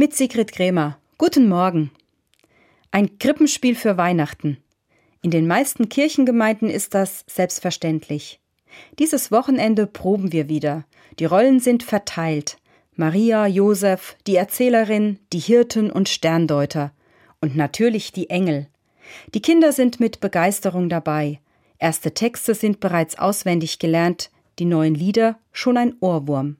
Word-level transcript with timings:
Mit 0.00 0.14
Sigrid 0.14 0.52
Krämer. 0.52 0.96
Guten 1.18 1.48
Morgen. 1.48 1.90
Ein 2.92 3.18
Krippenspiel 3.18 3.74
für 3.74 3.96
Weihnachten. 3.96 4.58
In 5.22 5.32
den 5.32 5.48
meisten 5.48 5.88
Kirchengemeinden 5.88 6.70
ist 6.70 6.94
das 6.94 7.24
selbstverständlich. 7.26 8.38
Dieses 9.00 9.32
Wochenende 9.32 9.88
proben 9.88 10.30
wir 10.30 10.48
wieder. 10.48 10.84
Die 11.18 11.24
Rollen 11.24 11.58
sind 11.58 11.82
verteilt. 11.82 12.58
Maria, 12.94 13.48
Josef, 13.48 14.16
die 14.28 14.36
Erzählerin, 14.36 15.18
die 15.32 15.40
Hirten 15.40 15.90
und 15.90 16.08
Sterndeuter. 16.08 16.92
Und 17.40 17.56
natürlich 17.56 18.12
die 18.12 18.30
Engel. 18.30 18.68
Die 19.34 19.42
Kinder 19.42 19.72
sind 19.72 19.98
mit 19.98 20.20
Begeisterung 20.20 20.88
dabei. 20.88 21.40
Erste 21.80 22.14
Texte 22.14 22.54
sind 22.54 22.78
bereits 22.78 23.18
auswendig 23.18 23.80
gelernt, 23.80 24.30
die 24.60 24.64
neuen 24.64 24.94
Lieder 24.94 25.40
schon 25.50 25.76
ein 25.76 25.96
Ohrwurm. 25.98 26.56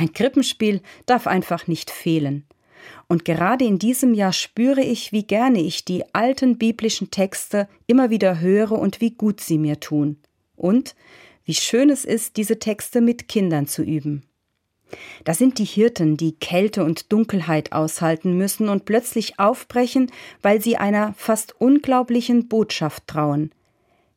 Ein 0.00 0.14
Krippenspiel 0.14 0.80
darf 1.04 1.26
einfach 1.26 1.66
nicht 1.66 1.90
fehlen. 1.90 2.46
Und 3.06 3.26
gerade 3.26 3.66
in 3.66 3.78
diesem 3.78 4.14
Jahr 4.14 4.32
spüre 4.32 4.80
ich, 4.80 5.12
wie 5.12 5.24
gerne 5.24 5.60
ich 5.60 5.84
die 5.84 6.04
alten 6.14 6.56
biblischen 6.56 7.10
Texte 7.10 7.68
immer 7.86 8.08
wieder 8.08 8.40
höre 8.40 8.72
und 8.72 9.02
wie 9.02 9.10
gut 9.10 9.42
sie 9.42 9.58
mir 9.58 9.78
tun. 9.78 10.16
Und 10.56 10.94
wie 11.44 11.52
schön 11.52 11.90
es 11.90 12.06
ist, 12.06 12.38
diese 12.38 12.58
Texte 12.58 13.02
mit 13.02 13.28
Kindern 13.28 13.66
zu 13.66 13.82
üben. 13.82 14.22
Da 15.24 15.34
sind 15.34 15.58
die 15.58 15.66
Hirten, 15.66 16.16
die 16.16 16.32
Kälte 16.32 16.82
und 16.82 17.12
Dunkelheit 17.12 17.72
aushalten 17.72 18.38
müssen 18.38 18.70
und 18.70 18.86
plötzlich 18.86 19.38
aufbrechen, 19.38 20.10
weil 20.40 20.62
sie 20.62 20.78
einer 20.78 21.12
fast 21.12 21.60
unglaublichen 21.60 22.48
Botschaft 22.48 23.06
trauen. 23.06 23.52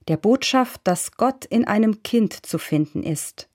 Der 0.08 0.16
Botschaft, 0.16 0.80
dass 0.86 1.18
Gott 1.18 1.44
in 1.44 1.68
einem 1.68 2.04
Kind 2.04 2.46
zu 2.46 2.58
finden 2.58 3.04
ist. 3.04 3.50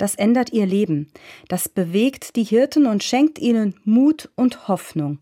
Das 0.00 0.14
ändert 0.14 0.54
ihr 0.54 0.64
Leben, 0.64 1.12
das 1.48 1.68
bewegt 1.68 2.34
die 2.36 2.44
Hirten 2.44 2.86
und 2.86 3.04
schenkt 3.04 3.38
ihnen 3.38 3.74
Mut 3.84 4.30
und 4.34 4.66
Hoffnung. 4.66 5.18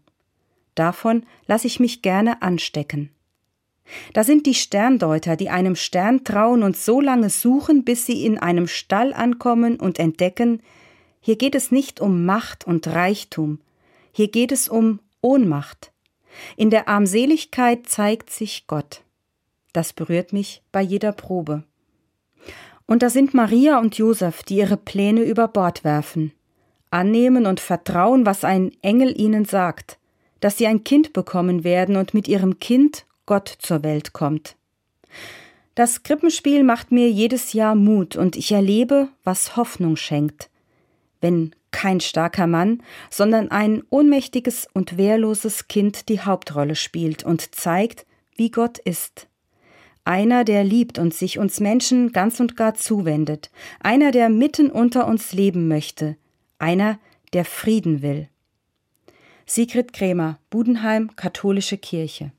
Davon 0.76 1.26
lasse 1.48 1.66
ich 1.66 1.80
mich 1.80 2.00
gerne 2.00 2.42
anstecken. 2.42 3.10
Da 4.12 4.22
sind 4.22 4.46
die 4.46 4.54
Sterndeuter, 4.54 5.34
die 5.34 5.50
einem 5.50 5.74
Stern 5.74 6.22
trauen 6.22 6.62
und 6.62 6.76
so 6.76 7.00
lange 7.00 7.28
suchen, 7.28 7.82
bis 7.82 8.06
sie 8.06 8.24
in 8.24 8.38
einem 8.38 8.68
Stall 8.68 9.12
ankommen 9.12 9.80
und 9.80 9.98
entdecken, 9.98 10.62
hier 11.20 11.34
geht 11.34 11.56
es 11.56 11.72
nicht 11.72 11.98
um 12.00 12.24
Macht 12.24 12.64
und 12.64 12.86
Reichtum, 12.86 13.58
hier 14.12 14.28
geht 14.28 14.52
es 14.52 14.68
um 14.68 15.00
Ohnmacht. 15.20 15.90
In 16.56 16.70
der 16.70 16.86
Armseligkeit 16.86 17.88
zeigt 17.88 18.30
sich 18.30 18.68
Gott. 18.68 19.02
Das 19.72 19.92
berührt 19.92 20.32
mich 20.32 20.62
bei 20.70 20.82
jeder 20.82 21.10
Probe. 21.10 21.64
Und 22.88 23.02
da 23.02 23.10
sind 23.10 23.34
Maria 23.34 23.78
und 23.78 23.98
Josef, 23.98 24.42
die 24.42 24.56
ihre 24.56 24.78
Pläne 24.78 25.22
über 25.22 25.46
Bord 25.46 25.84
werfen, 25.84 26.32
annehmen 26.90 27.44
und 27.44 27.60
vertrauen, 27.60 28.24
was 28.24 28.44
ein 28.44 28.72
Engel 28.80 29.14
ihnen 29.20 29.44
sagt, 29.44 29.98
dass 30.40 30.56
sie 30.56 30.66
ein 30.66 30.84
Kind 30.84 31.12
bekommen 31.12 31.64
werden 31.64 31.96
und 31.96 32.14
mit 32.14 32.26
ihrem 32.28 32.58
Kind 32.58 33.04
Gott 33.26 33.54
zur 33.58 33.82
Welt 33.82 34.14
kommt. 34.14 34.56
Das 35.74 36.02
Krippenspiel 36.02 36.64
macht 36.64 36.90
mir 36.90 37.10
jedes 37.10 37.52
Jahr 37.52 37.74
Mut 37.74 38.16
und 38.16 38.36
ich 38.36 38.52
erlebe, 38.52 39.08
was 39.22 39.54
Hoffnung 39.54 39.96
schenkt, 39.96 40.48
wenn 41.20 41.54
kein 41.70 42.00
starker 42.00 42.46
Mann, 42.46 42.82
sondern 43.10 43.50
ein 43.50 43.82
ohnmächtiges 43.90 44.66
und 44.72 44.96
wehrloses 44.96 45.68
Kind 45.68 46.08
die 46.08 46.20
Hauptrolle 46.20 46.74
spielt 46.74 47.22
und 47.22 47.54
zeigt, 47.54 48.06
wie 48.34 48.50
Gott 48.50 48.78
ist. 48.78 49.28
Einer, 50.08 50.42
der 50.42 50.64
liebt 50.64 50.98
und 50.98 51.12
sich 51.12 51.38
uns 51.38 51.60
Menschen 51.60 52.12
ganz 52.12 52.40
und 52.40 52.56
gar 52.56 52.72
zuwendet, 52.72 53.50
einer, 53.78 54.10
der 54.10 54.30
mitten 54.30 54.70
unter 54.70 55.06
uns 55.06 55.34
leben 55.34 55.68
möchte, 55.68 56.16
einer, 56.58 56.98
der 57.34 57.44
Frieden 57.44 58.00
will. 58.00 58.30
Sigrid 59.44 59.92
Krämer, 59.92 60.38
Budenheim, 60.48 61.14
Katholische 61.14 61.76
Kirche 61.76 62.26